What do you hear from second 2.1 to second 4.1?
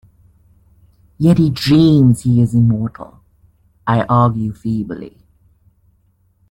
he is immortal, I